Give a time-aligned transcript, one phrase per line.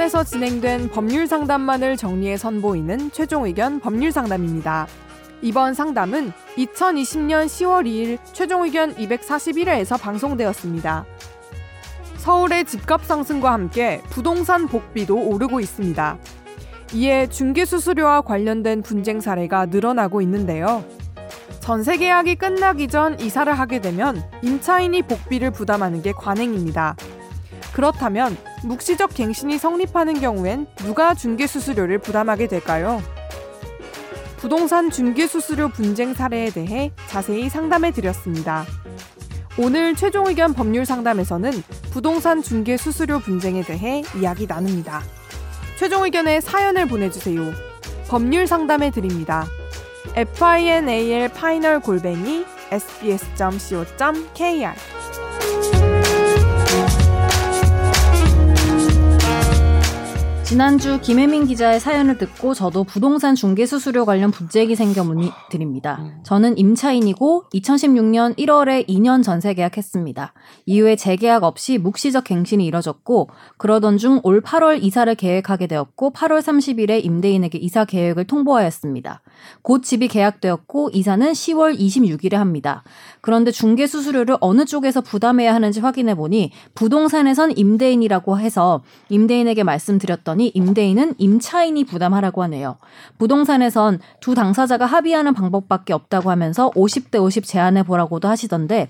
[0.00, 4.86] 법원에서 진행된 법률 상담만을 정리해 선보이는 최종 의견 법률 상담입니다.
[5.42, 11.04] 이번 상담은 2020년 10월 2일 최종 의견 241회에서 방송되었습니다.
[12.16, 16.18] 서울의 집값 상승과 함께 부동산 복비도 오르고 있습니다.
[16.94, 20.82] 이에 중개수수료와 관련된 분쟁 사례가 늘어나고 있는데요.
[21.60, 26.96] 전세 계약이 끝나기 전 이사를 하게 되면 임차인이 복비를 부담하는 게 관행입니다.
[27.72, 33.02] 그렇다면 묵시적 갱신이 성립하는 경우엔 누가 중개 수수료를 부담하게 될까요?
[34.36, 38.64] 부동산 중개 수수료 분쟁 사례에 대해 자세히 상담해 드렸습니다.
[39.58, 41.50] 오늘 최종 의견 법률 상담에서는
[41.92, 45.02] 부동산 중개 수수료 분쟁에 대해 이야기 나눕니다.
[45.76, 47.52] 최종 의견에 사연을 보내주세요.
[48.08, 49.46] 법률 상담해 드립니다.
[50.16, 54.72] final 골뱅이 sbs.co.kr
[60.50, 65.98] 지난주 김혜민 기자의 사연을 듣고 저도 부동산 중개 수수료 관련 분쟁이 생겨 문의드립니다.
[66.00, 66.18] 음.
[66.24, 70.32] 저는 임차인이고 2016년 1월에 2년 전세 계약했습니다.
[70.66, 77.04] 이후에 재계약 없이 묵시적 갱신이 이뤄졌고 그러던 중 올 8월 이사를 계획하게 되었고 8월 30일에
[77.04, 79.22] 임대인에게 이사 계획을 통보하였습니다.
[79.62, 82.82] 곧 집이 계약되었고 이사는 10월 26일에 합니다.
[83.20, 91.14] 그런데 중개 수수료를 어느 쪽에서 부담해야 하는지 확인해 보니 부동산에선 임대인이라고 해서 임대인에게 말씀드렸더니 임대인은
[91.18, 92.76] 임차인이 부담하라고 하네요.
[93.18, 98.88] 부동산에선 두 당사자가 합의하는 방법밖에 없다고 하면서 50대 50 제안해 보라고도 하시던데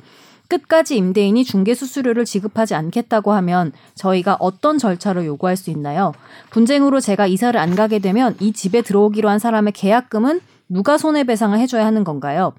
[0.50, 6.12] 끝까지 임대인이 중개 수수료를 지급하지 않겠다고 하면 저희가 어떤 절차를 요구할 수 있나요?
[6.50, 11.86] 분쟁으로 제가 이사를 안 가게 되면 이 집에 들어오기로 한 사람의 계약금은 누가 손해배상을 해줘야
[11.86, 12.52] 하는 건가요?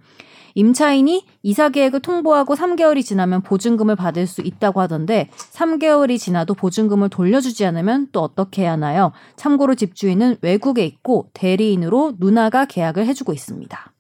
[0.56, 7.66] 임차인이 이사 계획을 통보하고 3개월이 지나면 보증금을 받을 수 있다고 하던데 3개월이 지나도 보증금을 돌려주지
[7.66, 9.12] 않으면 또 어떻게 해야 하나요?
[9.36, 13.92] 참고로 집주인은 외국에 있고 대리인으로 누나가 계약을 해주고 있습니다.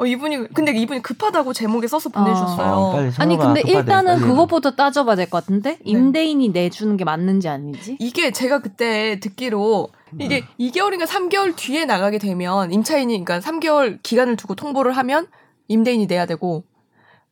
[0.00, 2.72] 어, 이분이 근데 이분이 급하다고 제목에 써서 보내주셨어요.
[2.72, 4.20] 어, 어, 아니 근데 일단은 빨리.
[4.22, 5.78] 그것부터 따져봐야 될 것 같은데 네.
[5.84, 7.96] 임대인이 내주는 게 맞는지 아닌지.
[8.00, 9.88] 이게 제가 그때 듣기로
[10.18, 10.46] 이게 음.
[10.58, 15.26] 2개월인가 3개월 뒤에 나가게 되면 임차인이 그러니까 3개월 기간을 두고 통보를 하면
[15.68, 16.64] 임대인이 내야 되고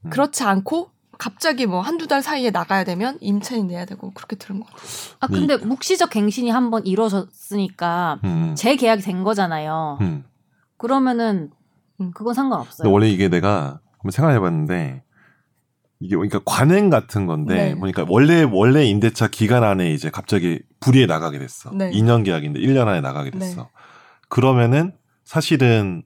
[0.04, 0.10] 음.
[0.10, 4.66] 그렇지 않고 갑자기 뭐 한두 달 사이에 나가야 되면 임차인 내야 되고 그렇게 들은 거
[4.66, 4.86] 같아요.
[5.20, 8.54] 아 근데 묵시적 갱신이 한번 이루어졌으니까 음.
[8.56, 9.98] 재계약이 된 거잖아요.
[10.02, 10.24] 음.
[10.76, 11.50] 그러면은
[12.00, 12.90] 음, 그건 상관없어요.
[12.90, 15.02] 원래 이게 내가 한번 생각해봤는데
[16.00, 17.74] 이게 그러니까 관행 같은 건데 네.
[17.74, 21.70] 보니까 원래 원래 임대차 기간 안에 이제 갑자기 불이에 나가게 됐어.
[21.72, 21.90] 네.
[21.90, 23.62] 2년 계약인데 1년 안에 나가게 됐어.
[23.62, 23.68] 네.
[24.28, 24.92] 그러면은
[25.24, 26.04] 사실은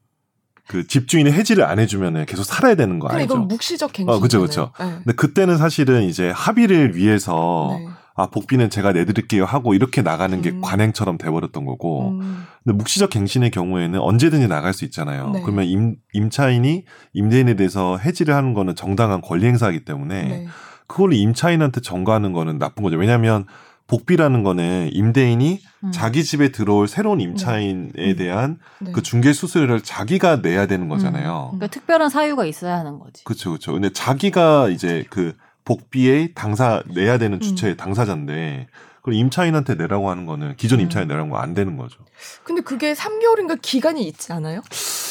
[0.69, 3.25] 그 집주인이 해지를 안 해주면 계속 살아야 되는 거 아니죠?
[3.25, 4.09] 이건 묵시적 갱신.
[4.09, 4.73] 어, 그죠, 그죠.
[4.79, 4.87] 네.
[4.99, 7.89] 근데 그때는 사실은 이제 합의를 위해서 네.
[8.15, 10.61] 아 복비는 제가 내드릴게요 하고 이렇게 나가는 게 음.
[10.61, 12.11] 관행처럼 돼버렸던 거고.
[12.11, 12.45] 음.
[12.63, 15.31] 근데 묵시적 갱신의 경우에는 언제든지 나갈 수 있잖아요.
[15.31, 15.43] 네.
[15.43, 20.47] 그러면 임, 임차인이 임대인에 대해서 해지를 하는 거는 정당한 권리 행사이기 때문에 네.
[20.87, 22.97] 그걸 임차인한테 전가하는 거는 나쁜 거죠.
[22.97, 23.47] 왜냐하면
[23.93, 25.93] 복비라는 거는 임대인이 음.
[25.93, 27.25] 자기 집에 들어올 새로운 네.
[27.25, 28.17] 임차인에 네.
[28.17, 28.91] 대한 네.
[28.93, 31.51] 그 중개 수수료를 자기가 내야 되는 거잖아요.
[31.53, 31.59] 음.
[31.59, 33.23] 그러니까 특별한 사유가 있어야 하는 거지.
[33.25, 33.73] 그렇죠, 그렇죠.
[33.73, 35.35] 근데 자기가 이제 그
[35.67, 37.77] 복비에 당사 내야 되는 주체의 음.
[37.77, 40.85] 당사자인데 그걸 임차인한테 내라고 하는 거는 기존 음.
[40.85, 41.99] 임차인 내라는 거 안 되는 거죠.
[42.45, 44.63] 근데 그게 3개월인가 기간이 있지 않아요?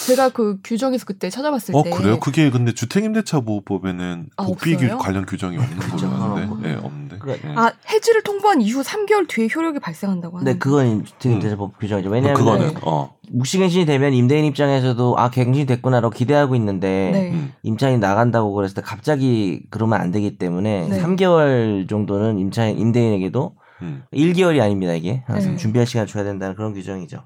[0.08, 1.92] 제가 그 규정에서 그때 찾아봤을 어, 때.
[1.92, 2.20] 어, 그래요?
[2.20, 4.98] 그게 근데 주택임대차 보호법에는 아, 복비 없어요?
[4.98, 6.70] 관련 규정이 없는 걸로 아는데.
[6.70, 7.01] 네, 없는데.
[7.26, 7.40] 네.
[7.56, 10.54] 아, 해지를 통보한 이후 3개월 뒤에 효력이 발생한다고 하는데.
[10.54, 11.74] 네, 그건 주택임대차법 음.
[11.80, 12.10] 규정이죠.
[12.10, 13.16] 왜냐하면 그거는 어.
[13.30, 17.32] 묵시갱신이 되면 임대인 입장에서도 아 갱신이 됐구나라고 기대하고 있는데 네.
[17.32, 17.54] 음.
[17.64, 21.02] 임차인이 나간다고 그랬을 때 갑자기 그러면 안 되기 때문에 네.
[21.02, 24.04] 3개월 정도는 임차인 임대인에게도 음.
[24.14, 25.24] 1개월이 아닙니다, 이게.
[25.26, 25.58] 항상 네.
[25.58, 27.26] 준비할 시간 줘야 된다는 그런 규정이죠.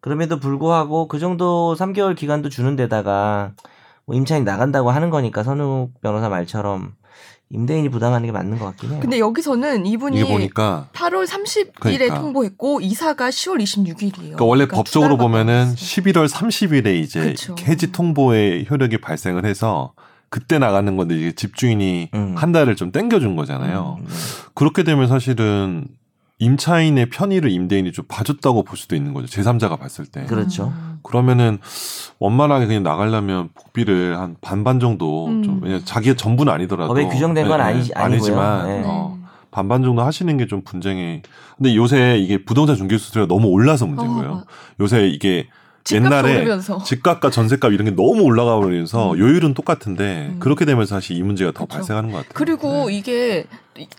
[0.00, 3.52] 그럼에도 불구하고 그 정도 3개월 기간도 주는 데다가
[4.06, 6.94] 뭐 임차인이 나간다고 하는 거니까 선욱 변호사 말처럼
[7.52, 8.98] 임대인이 부담하는 게 맞는 것 같긴 해요.
[9.00, 12.20] 근데 여기서는 이분이 보니까 8월 30일에 그러니까.
[12.20, 14.12] 통보했고 이사가 10월 26일이에요.
[14.12, 17.56] 그러니까 원래 그러니까 법적으로 보면은 11월 30일에 이제 그쵸.
[17.62, 19.94] 해지 통보의 효력이 발생을 해서
[20.28, 22.34] 그때 나가는 건데 이게 집주인이 음.
[22.36, 23.96] 한 달을 좀 땡겨준 거잖아요.
[23.98, 24.04] 음.
[24.06, 24.14] 네.
[24.54, 25.88] 그렇게 되면 사실은
[26.38, 29.26] 임차인의 편의를 임대인이 좀 봐줬다고 볼 수도 있는 거죠.
[29.26, 30.24] 제3자가 봤을 때.
[30.24, 30.72] 그렇죠.
[31.02, 31.58] 그러면은
[32.20, 35.42] 원만하게 그냥 나가려면 복비를 한 반반 정도 음.
[35.42, 38.82] 좀 왜냐 자기가 전부는 아니더라도 법에 규정된 건 네, 아니지 아니지만 네.
[38.86, 39.18] 어,
[39.50, 41.22] 반반 정도 하시는 게 좀 분쟁이.
[41.56, 44.30] 근데 요새 이게 부동산 중개 수수료가 너무 올라서 문제인 어, 거예요.
[44.32, 44.44] 어,
[44.80, 45.48] 요새 이게
[45.92, 46.82] 옛날에 오르면서.
[46.84, 49.18] 집값과 전세값 이런 게 너무 올라가 버리면서 음.
[49.18, 50.36] 요율은 똑같은데 음.
[50.38, 51.74] 그렇게 되면서 사실 이 문제가 더 그렇죠.
[51.74, 52.32] 발생하는 것 같아요.
[52.34, 52.96] 그리고 네.
[52.96, 53.46] 이게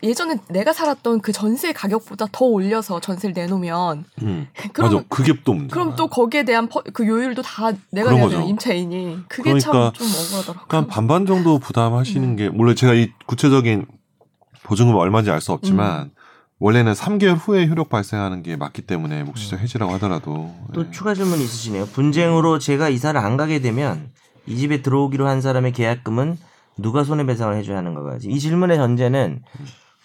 [0.04, 4.48] 예전에 내가 살았던 그 전세 가격보다 더 올려서 전세를 내놓으면 음.
[4.74, 5.74] 그럼, 맞아 그게 또 문제.
[5.74, 10.08] 그럼 또 거기에 대한 퍼, 그 요율도 다 내가 내야 돼요 임차인이 그게 그러니까 참좀
[10.08, 10.66] 억울하더라고요.
[10.68, 12.36] 그러니까 반반 정도 부담하시는 음.
[12.36, 13.86] 게 물론 제가 이 구체적인
[14.64, 16.12] 보증금 얼마인지 알 수 없지만 음.
[16.62, 19.64] 원래는 3개월 후에 효력 발생하는 게 맞기 때문에 묵시적 음.
[19.64, 20.92] 해지라고 하더라도 또 네.
[20.92, 21.88] 추가 질문 있으시네요.
[21.88, 24.12] 분쟁으로 제가 이사를 안 가게 되면
[24.46, 26.38] 이 집에 들어오기로 한 사람의 계약금은
[26.78, 29.42] 누가 손해배상을 해줘야 하는가가 이 질문의 전제는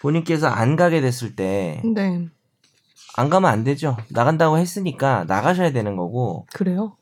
[0.00, 1.82] 본인께서 안 가게 됐을 때.
[1.84, 2.26] 네.
[3.18, 3.98] 안 가면 안 되죠.
[4.10, 6.46] 나간다고 했으니까 나가셔야 되는 거고.
[6.54, 6.96] 그래요?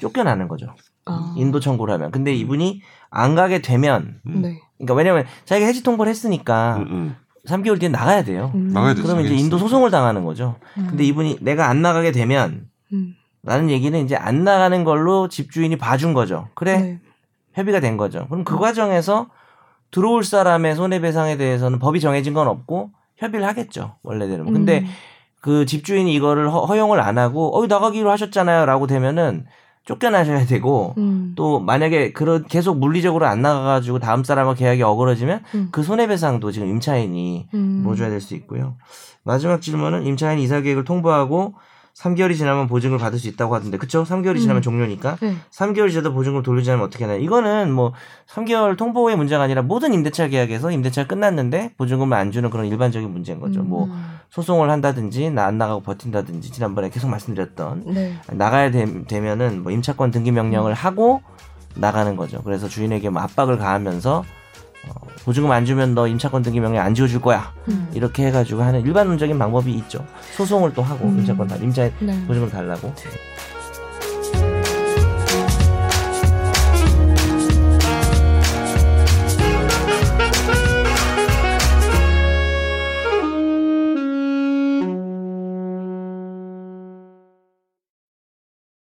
[0.00, 0.74] 쫓겨나는 거죠.
[1.04, 1.32] 아.
[1.36, 2.10] 인도 청구를 하면.
[2.10, 4.20] 근데 이분이 안 가게 되면.
[4.24, 4.60] 네.
[4.78, 7.16] 그러니까 왜냐면 자기가 해지 통보를 했으니까 음, 음.
[7.46, 8.52] 3개월 뒤에 나가야 돼요.
[8.54, 8.68] 음.
[8.68, 9.06] 나가야 되죠.
[9.06, 10.56] 그러면 이제 인도 소송을 당하는 거죠.
[10.78, 10.86] 음.
[10.90, 13.14] 근데 이분이 내가 안 나가게 되면 음.
[13.42, 16.48] 라는 얘기는 이제 안 나가는 걸로 집주인이 봐준 거죠.
[16.54, 16.78] 그래.
[16.78, 17.00] 네.
[17.54, 18.26] 협의가 된 거죠.
[18.28, 18.60] 그럼 그 음.
[18.60, 19.28] 과정에서
[19.90, 23.96] 들어올 사람의 손해배상에 대해서는 법이 정해진 건 없고 협의를 하겠죠.
[24.02, 24.44] 원래대로.
[24.44, 24.86] 근데 음.
[25.40, 29.46] 그 집주인이 이거를 허, 용을안 하고 어 나가기로 하셨잖아요라고 되면은
[29.86, 31.32] 쫓겨나셔야 되고 음.
[31.36, 35.68] 또 만약에 그런 계속 물리적으로 안 나가가지고 다음 사람과 계약이 어그러지면 음.
[35.72, 37.80] 그 손해배상도 지금 임차인이 음.
[37.84, 38.76] 물어줘야 될 수 있고요.
[39.22, 41.54] 마지막 질문은 임차인 이사 계획을 통보하고
[41.96, 44.04] 3개월이 지나면 보증을 받을 수 있다고 하던데 그쵸?
[44.04, 44.62] 3개월이 지나면 음.
[44.62, 45.34] 종료니까 네.
[45.50, 47.18] 3개월이 지나도 보증금 돌리지 않으면 어떻게 하나요?
[47.20, 47.94] 이거는 뭐
[48.28, 53.40] 3개월 통보의 문제가 아니라 모든 임대차 계약에서 임대차 끝났는데 보증금을 안 주는 그런 일반적인 문제인
[53.40, 53.62] 거죠.
[53.62, 53.88] 뭐 음.
[53.88, 53.98] 뭐
[54.30, 58.14] 소송을 한다든지 나 안 나가고 버틴다든지 지난번에 계속 말씀드렸던 네.
[58.32, 60.74] 나가야 되, 면은뭐 임차권 등기 명령을 음.
[60.74, 61.22] 하고
[61.76, 62.42] 나가는 거죠.
[62.42, 64.24] 그래서 주인에게 뭐 압박을 가하면서 어,
[65.24, 67.52] 보증금 안 주면 너 임차권 등기 명령 안 지어줄 거야.
[67.68, 67.88] 음.
[67.92, 70.06] 이렇게 해가지고 하는 일반적인 방법이 있죠.
[70.36, 71.18] 소송을 또 하고 음.
[71.18, 72.26] 임차권 달 임차 네.
[72.26, 72.94] 보증금 달라고.